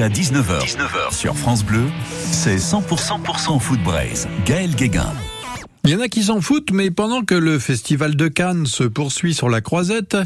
[0.00, 1.86] À 19h, 19h sur France Bleu,
[2.32, 4.26] c'est 100%, 100% Foot Braise.
[4.44, 5.12] Gaël Guéguin.
[5.86, 8.84] Il y en a qui s'en foutent, mais pendant que le festival de Cannes se
[8.84, 10.16] poursuit sur la croisette,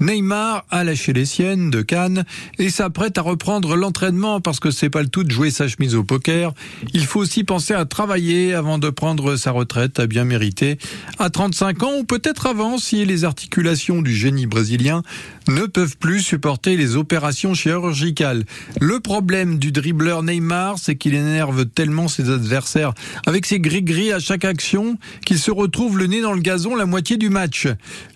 [0.00, 2.24] Neymar a lâché les siennes de Cannes
[2.58, 5.94] et s'apprête à reprendre l'entraînement parce que c'est pas le tout de jouer sa chemise
[5.94, 6.52] au poker.
[6.94, 10.78] Il faut aussi penser à travailler avant de prendre sa retraite à bien mériter
[11.20, 15.02] à 35 ans ou peut-être avant si les articulations du génie brésilien
[15.46, 18.44] ne peuvent plus supporter les opérations chirurgicales.
[18.80, 22.94] Le problème du dribbleur Neymar, c'est qu'il énerve tellement ses adversaires
[23.26, 26.86] avec ses gris-gris à chaque action qu'il se retrouve le nez dans le gazon la
[26.86, 27.68] moitié du match.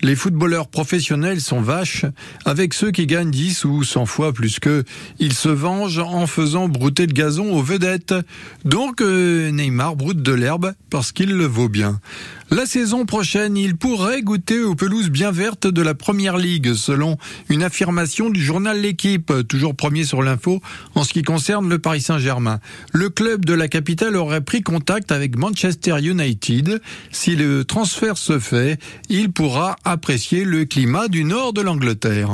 [0.02, 2.04] Les footballeurs professionnels sont vaches,
[2.44, 4.84] avec ceux qui gagnent 10 ou 100 fois plus qu'eux.
[5.18, 8.14] Ils se vengent en faisant brouter le gazon aux vedettes.
[8.64, 12.00] Donc euh, Neymar broute de l'herbe parce qu'il le vaut bien.
[12.50, 17.18] La saison prochaine, il pourrait goûter aux pelouses bien vertes de la Première Ligue, selon
[17.50, 20.62] une affirmation du journal L'équipe, toujours premier sur l'info
[20.94, 22.60] en ce qui concerne le Paris Saint-Germain.
[22.92, 26.77] Le club de la capitale aurait pris contact avec Manchester United.
[27.10, 32.30] Si le transfert se fait, il pourra apprécier le climat du nord de l'Angleterre.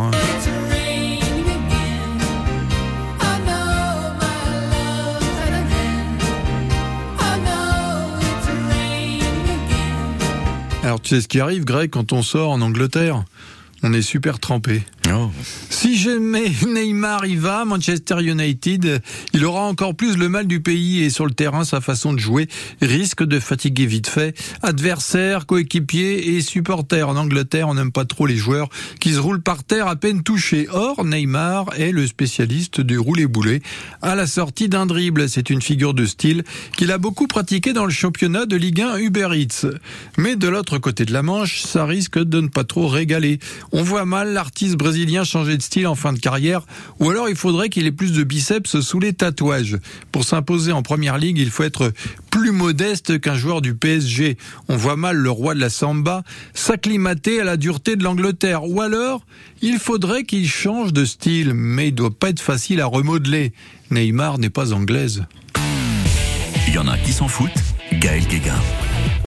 [10.83, 13.25] Alors tu sais ce qui arrive, Greg, quand on sort en Angleterre?
[13.83, 14.83] On est super trempé.
[15.12, 15.30] Oh.
[15.69, 19.02] Si jamais Neymar y va, Manchester United,
[19.34, 22.19] il aura encore plus le mal du pays et sur le terrain, sa façon de
[22.19, 22.48] jouer
[22.80, 27.08] risque de fatiguer vite fait adversaires, coéquipiers et supporters.
[27.08, 30.22] En Angleterre, on n'aime pas trop les joueurs qui se roulent par terre à peine
[30.22, 30.69] touchés.
[30.70, 33.61] Or, Neymar est le spécialiste du roulé-boulet
[34.00, 35.28] à la sortie d'un dribble.
[35.28, 36.44] C'est une figure de style
[36.78, 39.66] qu'il a beaucoup pratiqué dans le championnat de Ligue 1 Uber Eats.
[40.16, 43.39] Mais de l'autre côté de la Manche, ça risque de ne pas trop régaler.
[43.72, 46.64] On voit mal l'artiste brésilien brésilien changer de style en fin de carrière,
[47.00, 49.77] ou alors il faudrait qu'il ait plus de biceps sous les tatouages.
[50.12, 51.92] Pour s'imposer en première ligue, il faut être
[52.31, 54.36] plus modeste qu'un joueur du PSG.
[54.69, 56.23] On voit mal le roi de la samba
[56.55, 58.68] s'acclimater à la dureté de l'Angleterre.
[58.68, 59.27] Ou alors,
[59.63, 63.52] il faudrait qu'il change de style, mais il doit pas être facile à remodeler.
[63.91, 65.24] Neymar n'est pas anglaise.
[66.68, 67.51] Il y en a qui s'en foutent.
[67.92, 68.63] Gaël Guéguin.